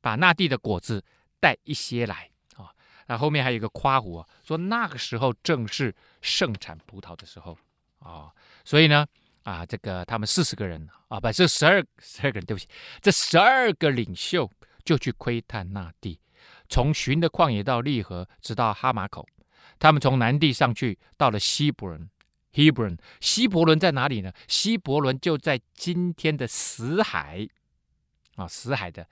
[0.00, 1.04] 把那地的果子
[1.38, 2.72] 带一些来啊！
[3.06, 7.58] 那后面还有一个夸胡，说那个时候正是盛产葡萄的时候
[7.98, 8.32] 啊，
[8.64, 9.06] 所以呢。
[9.48, 12.68] 啊，这个他们四十个人啊，不，是十二十二个人，对不起，
[13.00, 14.50] 这十二个领袖
[14.84, 16.20] 就去窥探那地，
[16.68, 19.26] 从寻的旷野到利河，直到哈马口。
[19.78, 22.10] 他们从南地上去，到了希伯伦。
[22.52, 24.30] 希伯伦，希伯伦在哪里呢？
[24.48, 27.48] 希伯伦就在今天的死海
[28.36, 29.08] 啊，死海的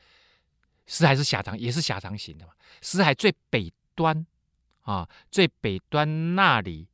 [0.86, 2.52] 死海是狭长，也是狭长型的嘛。
[2.82, 4.26] 死海最北端
[4.82, 6.88] 啊，最北端那里。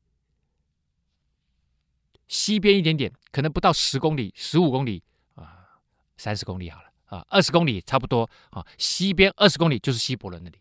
[2.33, 5.03] 西边一点点，可能不到十公里，十五公里
[5.35, 5.69] 啊，
[6.17, 8.67] 三十公里好了啊，二十公里差不多啊。
[8.79, 10.59] 西边二十公里就是希伯伦那里，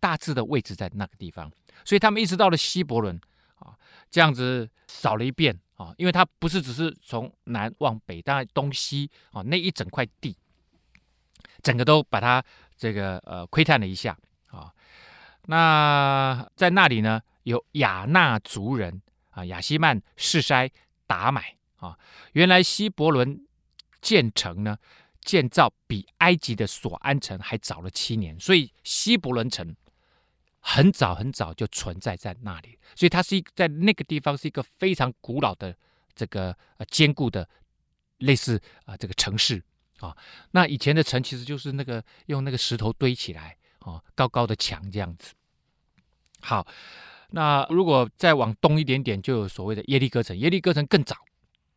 [0.00, 1.52] 大致的位置在那个地方。
[1.84, 3.20] 所以他们一直到了希伯伦
[3.56, 3.76] 啊，
[4.10, 10.34] 这样子扫了一遍啊，因为他不是只是从南往北，当然东西啊那一整块地，
[11.62, 12.42] 整个都把它
[12.78, 14.16] 这个呃窥探了一下
[14.46, 14.72] 啊。
[15.48, 19.02] 那在那里呢，有亚衲族人。
[19.36, 20.70] 啊，亚希曼、试筛、
[21.06, 21.98] 达买啊，
[22.32, 23.46] 原来希伯伦
[24.00, 24.78] 建城呢，
[25.20, 29.76] 建造比埃及的索安城还早了七年，所以希伯伦城
[30.60, 35.76] 很早很早就存在在那里，所以它是一在那个地方是一个非常古老的
[36.14, 37.46] 这个呃坚固的
[38.18, 39.62] 类似啊这个城市
[40.00, 40.16] 啊。
[40.52, 45.34] 那以前的城其实就是那个用那个石头堆起来啊，高高的墙这样子。
[46.40, 46.66] 好。
[47.30, 50.36] 那如果再往东一点点，就有所谓的耶利哥城。
[50.38, 51.16] 耶利哥城更早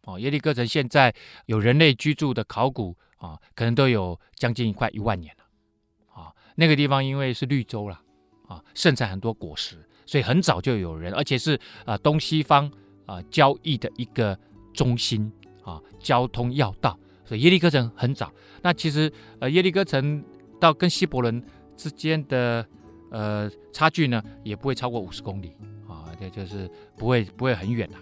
[0.04, 1.14] 哦，耶利哥城现在
[1.48, 6.32] 有人类居住的考古啊，可能都有将近快一万年了啊。
[6.56, 8.00] 那个地方因为是绿洲了
[8.48, 12.72] 啊，盛产很多果实，所以很早就有人，而且是啊东西方
[13.06, 14.38] 啊交易的一个
[14.74, 15.32] 中心
[15.64, 18.32] 啊，交通要道，所以耶利哥城很早。
[18.62, 20.24] 那其实呃耶利哥城
[20.60, 21.44] 到跟希伯伦
[21.76, 22.66] 之间的。
[23.10, 25.56] 呃，差距呢也不会超过五十公里
[25.88, 27.98] 啊，这就是不会不会很远了。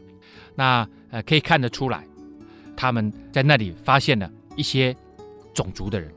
[0.55, 2.05] 那呃可以看得出来，
[2.75, 4.95] 他们在那里发现了一些
[5.53, 6.11] 种族的人，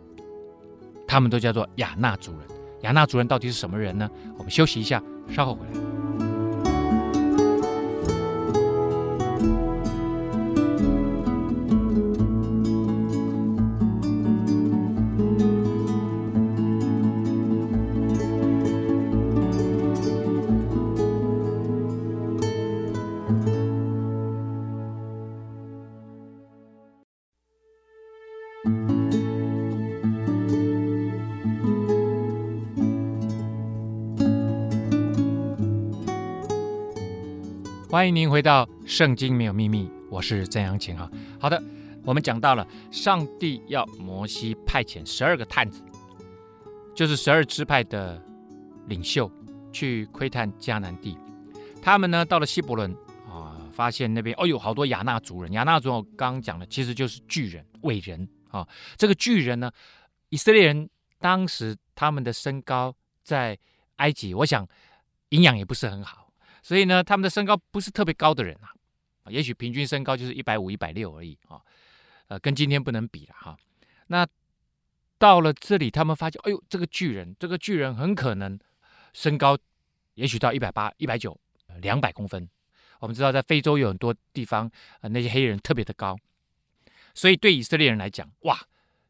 [1.06, 2.40] 他们都叫做亚纳族人。
[2.82, 4.10] 亚纳族人到底是什么人呢？
[4.38, 5.89] 我们休息一下，稍后回来。
[38.00, 41.06] 欢迎您回到《圣经没有秘密》，我是曾阳晴哈。
[41.38, 41.62] 好的，
[42.02, 45.84] 我们讲到了上帝要摩西派遣十二个探子，
[46.96, 48.18] 就是十二支派的
[48.86, 49.30] 领袖
[49.70, 51.18] 去窥探迦南地。
[51.82, 52.90] 他们呢到了希伯伦
[53.28, 55.52] 啊，发现那边哦有好多亚衲族人。
[55.52, 58.66] 亚衲族我刚刚讲的其实就是巨人、伟人啊。
[58.96, 59.70] 这个巨人呢，
[60.30, 63.58] 以色列人当时他们的身高在
[63.96, 64.66] 埃及，我想
[65.28, 66.19] 营养也不是很好。
[66.62, 68.70] 所以呢，他们的身高不是特别高的人啊，
[69.28, 71.60] 也许平均身高就是一百五、一百六而已啊，
[72.28, 73.56] 呃，跟今天不能比了哈。
[74.08, 74.26] 那
[75.18, 78.58] 到了这里，他们发现，哎呦，这个巨人，这个巨人很可能
[79.12, 79.56] 身高
[80.14, 81.38] 也许到一百八、一百九、
[81.80, 82.48] 两百公分。
[82.98, 84.70] 我们知道，在非洲有很多地方，
[85.00, 86.18] 呃，那些黑人特别的高，
[87.14, 88.58] 所以对以色列人来讲，哇，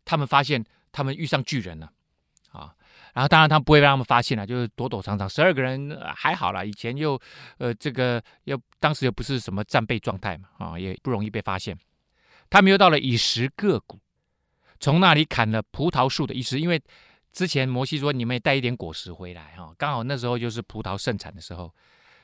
[0.04, 1.92] 他们发现他们遇上巨人了。
[3.12, 5.28] 然后当然他不会让他们发现了，就是躲躲藏藏。
[5.28, 7.20] 十二个人还好啦，以前又
[7.58, 11.76] 呃这个又当时又不是什么战备状态嘛，啊也不容易被发现。
[12.48, 13.98] 他们又到了以石各谷，
[14.78, 16.82] 从那里砍了葡萄树的意思，因为
[17.32, 21.72] 之前摩西说你们也带一点果实回来哈，刚好那时候就是葡萄盛产的时候，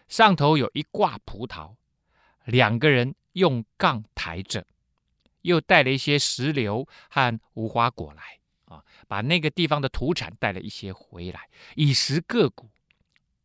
[0.08, 1.74] 上头有一挂葡萄，
[2.44, 4.64] 两个人用杠抬着，
[5.42, 8.22] 又带了一些石榴和无花果来。
[8.66, 12.68] 啊，把那个地方的土产带了一些回来，以食各谷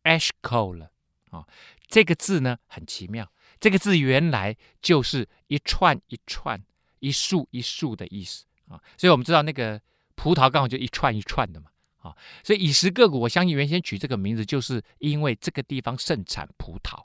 [0.04, 0.90] ，Eshcol 了
[1.30, 1.46] 啊。
[1.86, 3.30] 这个字呢很奇妙，
[3.60, 6.62] 这个字原来就是一串一串、
[7.00, 8.80] 一束一束的意思啊。
[8.96, 9.80] 所以我们知道那个
[10.14, 12.16] 葡萄刚好就一串一串的嘛啊。
[12.42, 17.04] 所以以实各谷，我相信原先取这个名字就是因为这个地方盛产葡萄，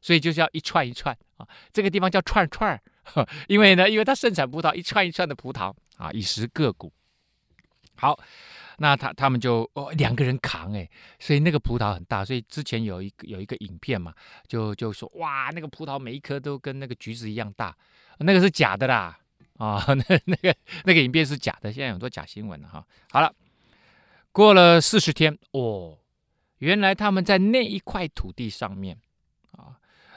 [0.00, 1.48] 所以就叫一串一串啊。
[1.72, 2.82] 这个地方叫串串儿，
[3.48, 5.74] 因为呢，因为它盛产葡萄，一串一串的葡萄。
[5.96, 6.90] 啊，以食各股。
[7.94, 8.18] 好，
[8.78, 14.14] 那他他们就哦两个人扛哎，所以那个葡萄很大，所以之前有一个有一个影片嘛，
[14.48, 17.76] 就就说哇，那个葡萄每一颗都跟那个橘子一样大，
[18.20, 19.18] 那个是假的啦
[19.58, 22.82] 啊， 那那个那个影片是假的，现在很多假新闻了哈。
[23.10, 23.30] 好了，
[24.32, 25.98] 过了四十天哦，
[26.60, 28.96] 原来他们在那一块土地上面，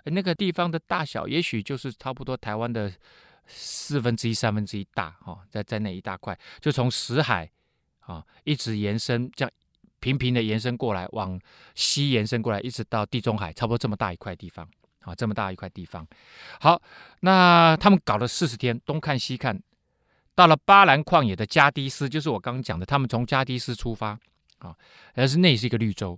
[0.06, 2.92] 那个地方的大小也许就是差不多台湾的。
[3.46, 7.52] 四分之一、三分之一大，哈，在在那一大块，就从死海
[8.00, 9.52] 啊一直延伸，这样
[10.00, 11.38] 平平的延伸过来，往
[11.76, 14.66] 西延伸过来，一直到地中海，差不多这么大一块地方，
[15.02, 16.08] 啊，这么大一块地方。
[16.62, 16.82] 好，
[17.20, 19.62] 那他们搞了四十天，东看西看，
[20.34, 24.18] 到了巴兰旷野的加低斯，就是我刚刚讲的，他们从加低斯出发，
[24.60, 24.74] 啊，
[25.16, 26.18] 而是那是一个绿洲，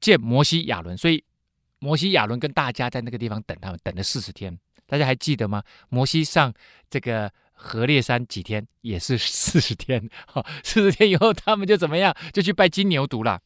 [0.00, 1.22] 见摩西亚伦，所以
[1.78, 4.58] 摩西亚伦跟大家在那个地方等他们，等了四十天。
[4.86, 5.62] 大家还记得吗？
[5.88, 6.52] 摩西上
[6.88, 8.66] 这个何烈山几天？
[8.82, 10.08] 也是 四十天。
[10.26, 12.16] 哈，四十天以后，他们就怎么样？
[12.32, 13.40] 就去拜金牛犊了。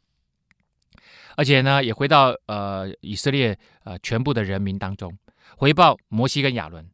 [1.37, 5.17] 而且呢，也回到呃以色列呃全部的人民当中，
[5.57, 6.87] 回报摩西跟亚伦，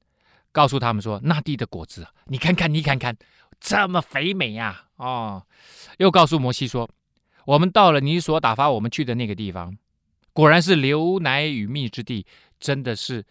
[0.53, 3.17] 告诉他们说：那地的果子，你看看，你看看，
[3.59, 4.85] 这么肥美呀！
[4.97, 5.45] 哦，
[5.99, 6.89] 又告诉摩西说：
[7.47, 9.77] 我们到了你所打发我们去的那个地方，
[10.37, 12.27] 果然是流奶与蜜之地，
[12.61, 13.25] 真的是。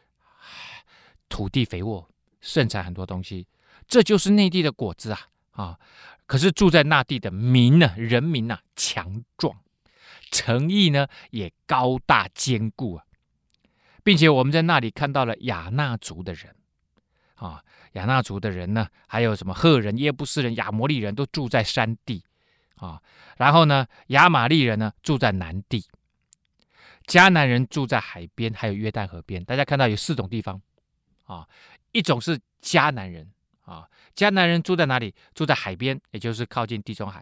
[1.27, 2.07] 土地肥沃，
[2.39, 3.47] 盛产很多东西，
[3.87, 5.19] 这就是内地的果子啊
[5.51, 5.79] 啊！
[6.27, 9.57] 可是住在那地的民呢，人民呢、啊，强壮，
[10.31, 13.03] 城邑呢也高大坚固啊，
[14.03, 16.55] 并且我们在那里看到了亚衲族的人
[17.33, 17.61] 啊，
[17.93, 22.23] 亚衲族的人呢，还有什么赫人、耶布斯人、亚摩利人都住在山地
[22.75, 23.01] 啊，
[23.37, 25.83] 然后呢，亚玛利人呢住在南地，
[27.07, 29.43] 迦南人住在海边，还有约旦河边。
[29.43, 30.61] 大家看到有四种地方。
[31.25, 31.47] 啊，
[31.91, 33.27] 一种是迦南人
[33.63, 35.11] 啊，迦南人住在哪里？
[35.33, 37.21] 住在海边，也就是靠近地中海；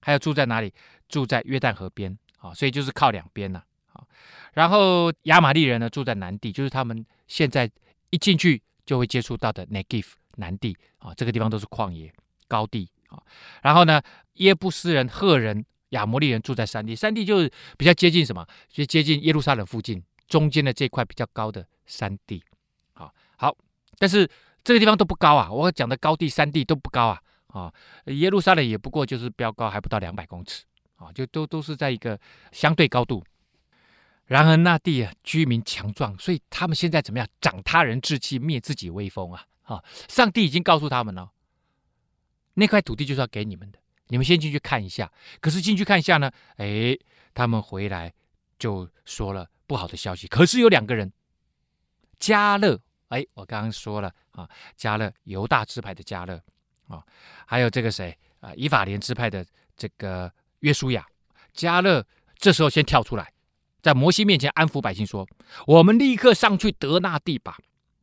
[0.00, 0.72] 还有住在哪里？
[1.08, 3.60] 住在约旦河边啊，所以就是靠两边呐。
[3.92, 4.06] 啊，
[4.52, 7.68] 然后亚玛力人呢，住在南地，就是他们现在
[8.10, 10.06] 一进去就会接触到的 Negev
[10.36, 12.14] 南地啊，这个地方都是旷野
[12.46, 13.20] 高地啊。
[13.60, 14.00] 然后呢，
[14.34, 18.46] 耶布斯人、赫人、亚摩利人住在山地，山地就是比较接近什么？
[18.68, 22.44] 就接近耶路撒冷附近中间的这块比较高的山地。
[22.92, 23.56] 好好，
[23.98, 24.28] 但是
[24.62, 27.72] 这个地方都不高啊，我讲的高地、山地都不高啊，啊，
[28.06, 30.64] 耶路撒冷也不过就是标高还不到两百公尺
[30.96, 32.18] 啊，就都都是在一个
[32.52, 33.24] 相对高度。
[34.26, 37.28] 然而那地啊，居民强壮，所以他们现在怎么样？
[37.40, 39.44] 长他人志气，灭自己威风啊！
[39.64, 41.30] 啊，上帝已经告诉他们了，
[42.54, 43.78] 那块土地就是要给你们的，
[44.12, 45.10] 你们先进去看一下。
[45.40, 46.94] 可是进去看一下呢，哎，
[47.32, 48.12] 他们回来
[48.58, 50.28] 就说了不好的消息。
[50.28, 51.10] 可是有两个人，
[52.18, 52.78] 加勒。
[53.08, 56.40] 哎，我刚刚说了啊，加勒犹大支派的加勒
[56.88, 57.04] 啊，
[57.46, 59.44] 还有这个谁啊，以法莲支派的
[59.76, 61.06] 这个约书亚，
[61.52, 62.02] 加勒
[62.36, 63.32] 这时候先跳出来，
[63.82, 65.28] 在摩西面前安抚百姓说
[65.66, 67.58] ：“我们立刻上去得那地吧，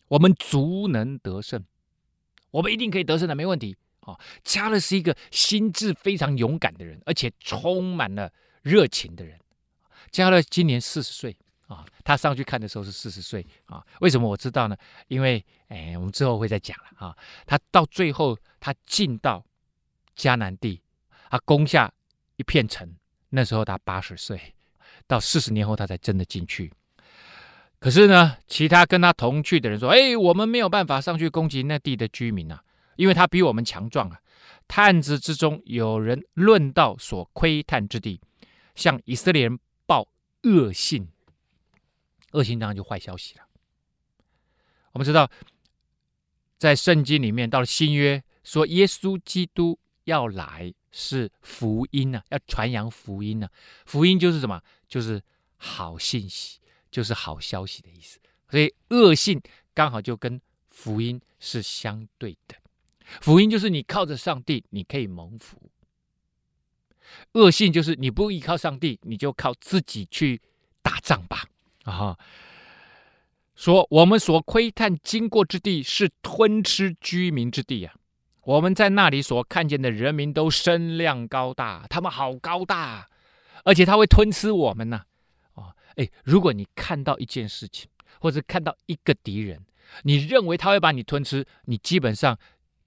[0.10, 1.66] 我们足能得胜，
[2.52, 8.32] 我们一定可以得胜的，没问题。”哦，迦勒是一个心智非常勇敢的人，而且充满了
[8.62, 9.38] 热情的人。
[10.12, 11.38] 加勒今年四十岁
[11.68, 13.86] 啊，他上去看的时候是四十岁啊。
[14.00, 14.76] 为什么我知道呢？
[15.08, 17.16] 因为哎，我们之后会再讲了啊。
[17.46, 19.46] 他到最后，他进到
[20.16, 20.82] 迦南地，
[21.30, 21.92] 他攻下
[22.38, 22.92] 一片城，
[23.30, 24.56] 那时候他八十岁，
[25.06, 26.72] 到四十年后他才真的进去。
[27.80, 32.64] 可是呢，其他跟他同去的人说：“哎，我们没有办法上去攻击那地的居民啊。”
[33.00, 34.20] 因为他比我们强壮啊！
[34.68, 38.20] 探子之中有人论到所窥探之地，
[38.76, 40.06] 向以色列人报
[40.44, 41.08] 恶信。
[42.34, 43.48] 恶信当然就坏消息了。
[44.92, 45.32] 我们知道，
[46.58, 53.50] 在圣经里面，到了新约，说耶稣基督要来是福音啊，要传扬福音啊。
[53.86, 54.62] 福音就是什么？
[54.90, 55.24] 就是
[55.56, 56.60] 好信息，
[56.92, 58.20] 就是好消息的意思。
[58.50, 59.42] 所以恶信
[59.74, 62.56] 刚好就跟福音是相对的。
[63.22, 65.58] 福音就是你靠着上帝，你可以蒙福；
[67.34, 70.42] 恶性就是你不依靠上帝，你就靠自己去
[70.82, 71.46] 打仗吧。
[71.86, 72.18] 啊，
[73.56, 77.96] 说我们所窥探经过之地是吞吃居民之地啊！
[78.44, 83.10] 我们在那里所看见的人民都身量高大，他们好高大，
[83.64, 85.02] 而且他会吞吃我们呢。
[85.56, 87.90] 哦，哎，如果你看到一件事情，
[88.20, 89.66] 或者看到一个敌人，
[90.04, 92.38] 你认为他会把你吞吃，你基本上。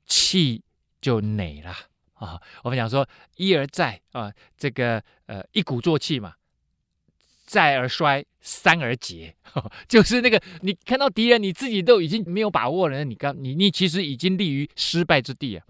[0.06, 0.62] 气
[1.00, 1.74] 就馁了
[2.14, 2.40] 啊！
[2.62, 6.34] 我们讲说一而再啊，这个呃一鼓作气嘛，
[7.44, 9.34] 再而衰，三而竭，
[9.88, 15.64] 就是那个你看到敌人，你自己都已经没有把握了，你刚你你其实已经立于失败之地啊！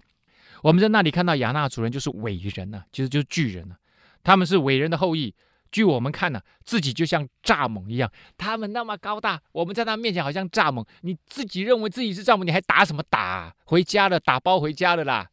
[0.61, 3.77] 我们在那里看到亚衲族人就是伟人啊，其实就是巨人啊，
[4.23, 5.33] 他们是伟人的后裔。
[5.73, 10.85] 据我们看呢、自己就像蚱蜢一样，他们那么高大，我们在他面前好像蚱蜢。
[11.01, 15.27] 你自己认为自己是蚱蜢，你还打什么打、回家了，打包回家了啦。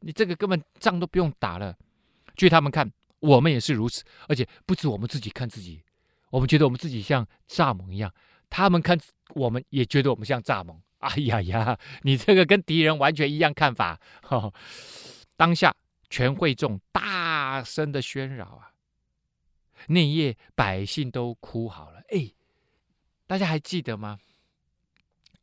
[0.00, 1.76] 你这个根本仗都不用打了。
[2.34, 5.82] 据他们看，我们也是如此，而且不止我们自己看自己，
[6.30, 8.10] 我们觉得我们自己像蚱蜢一样，
[8.48, 8.98] 他们看
[9.34, 10.74] 我们也觉得我们像蚱蜢。
[11.00, 14.00] 哎呀呀，你这个跟敌人完全一样看法。
[15.36, 15.74] 当下
[16.08, 18.70] 全会众大声的喧嚷啊！
[19.88, 22.32] 那一夜百姓都哭好了，哎，
[23.26, 24.18] 大家还记得吗？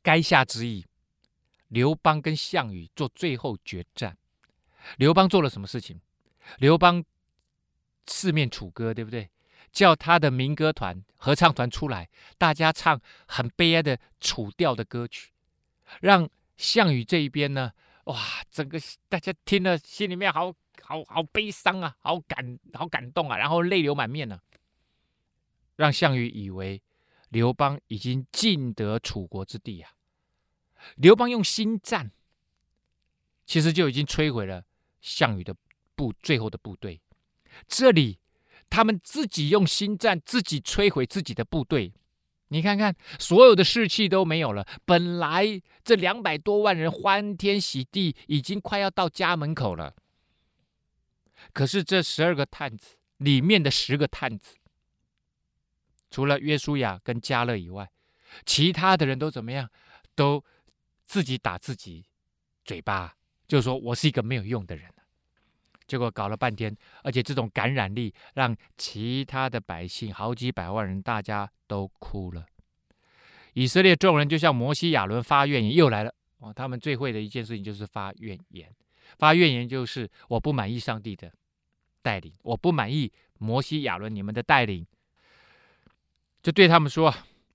[0.04, 0.86] 垓下之役，
[1.68, 4.18] 刘邦跟项羽做最后决战。
[4.98, 6.00] 刘邦做了什么事情？
[6.58, 7.04] 刘邦
[8.08, 9.30] 四面楚歌，对不对？
[9.72, 15.32] 叫他的民歌团、合唱团出来，大家唱很悲哀的楚调的歌曲，
[16.02, 17.72] 让项羽这一边呢，
[18.06, 18.78] 哇，整个
[19.08, 20.54] 大家听了心里面好。
[20.92, 24.44] 好好悲伤啊，好感好感动啊，然后泪流满面呢、啊，
[25.78, 26.82] 让项羽以为
[27.30, 29.92] 刘邦已经尽得楚国之地啊。
[30.98, 32.12] 刘邦用心战，
[33.46, 34.66] 其实就已经摧毁了
[35.00, 35.56] 项羽的
[35.96, 37.00] 部最后的部队。
[37.70, 38.20] 这里
[38.70, 41.94] 他们自己用心战，自己摧毁自己的部队。
[42.50, 44.68] 你看看，所有的士气都没有了。
[44.84, 49.96] 本来这两百多万人欢天喜地，已经快要到家门口了。
[51.54, 54.58] 可是这十二个探子里面的十个探子，
[56.10, 57.90] 除了约书亚跟加勒以外，
[58.46, 59.70] 其他的人都怎么样？
[60.16, 60.44] 都
[61.06, 62.06] 自己打自己
[62.66, 63.16] 嘴巴，
[63.48, 64.90] 就说我是一个没有用的人。
[65.88, 66.74] 结果搞了半天，
[67.04, 72.46] 而且这种感染力让其他的百姓好几百万人大家都哭了。
[73.54, 76.54] 以色列众人就向摩西亚伦发怨言，又来了哦。
[76.54, 78.74] 他们最会的一件事情就是发怨言。
[79.18, 81.32] 发怨言就是我不满意上帝的
[82.02, 84.86] 带领，我不满意摩西亚伦你们的带领，
[86.42, 87.14] 就对他们说：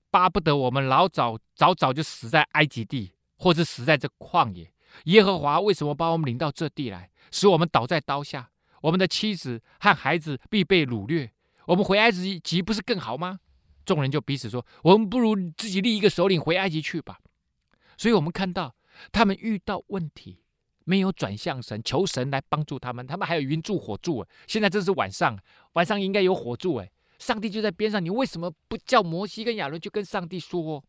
[0.09, 4.71] 巴不得我们老早早早就死在埃及地，或者死在这旷野。
[5.05, 8.49] 耶和华为什么把我们领到这地来，使我们倒在刀下？
[8.81, 11.31] 我们的妻子和孩子必被掳掠，
[11.65, 13.39] 我们回埃及不是更好吗？
[13.85, 17.19] 众人就彼此说：我们不如自己立一个首领回埃及去吧。
[17.97, 18.75] 所以我们看到
[19.11, 20.39] 他们遇到问题。
[20.87, 23.05] 没有转向神，求神来帮助他们。
[23.05, 24.25] 他们还有云柱火柱。
[24.47, 25.37] 现在这是晚上，
[25.73, 26.75] 晚上应该有火柱。
[26.77, 30.81] 哎，上帝就在边上，你为什么不叫摩西跟亚伦去跟上帝说？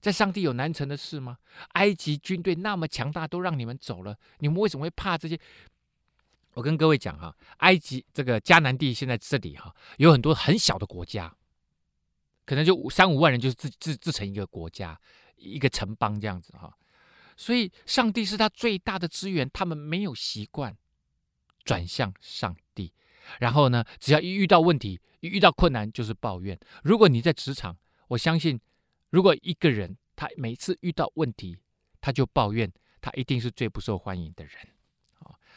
[0.00, 1.36] 在上帝有难成的事吗？
[1.72, 5.38] 埃及军队那么强大，都让你们走了，你们为什么会怕这些？
[6.54, 11.36] 我跟各位讲哈，埃及这个迦南地现在这里哈，有很多很小的国家，
[12.46, 14.98] 可能就三五万人就自自自成一个国家，
[15.36, 16.74] 一个城邦这样子哈。
[17.40, 19.48] 所以，上帝是他最大的资源。
[19.50, 20.76] 他们没有习惯
[21.64, 22.92] 转向上帝，
[23.38, 26.60] 然后呢，只要一遇到问题，一遇到困难就是抱怨。
[26.82, 27.74] 如果你在职场，
[28.08, 28.60] 我相信，
[29.08, 31.56] 如果一个人他每次遇到问题
[31.98, 32.70] 他就抱怨，
[33.00, 34.54] 他一定是最不受欢迎的人。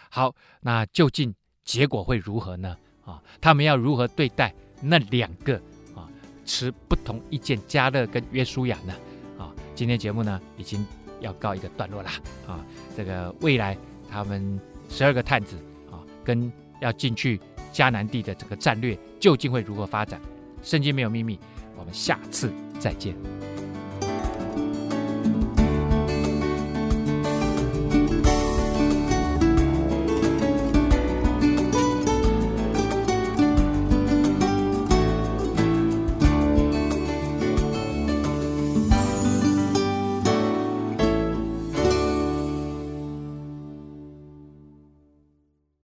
[0.10, 2.78] 好，那究竟结果会如何呢？
[3.04, 5.62] 啊，他们要如何对待那两个
[5.94, 6.08] 啊
[6.46, 8.96] 持不同意见加勒跟约书亚呢？
[9.38, 10.86] 啊，今天节目呢已经
[11.24, 12.12] 要告一个段落啦
[12.46, 12.64] 啊。
[12.96, 13.76] 这个未来
[14.08, 14.60] 他们
[14.90, 15.58] 十二个探子
[15.90, 17.40] 啊，跟要进去
[17.74, 20.22] 迦南地的这个战略究竟会如何发展？
[20.62, 21.40] 圣经没有秘密，
[21.76, 23.16] 我们下次再见。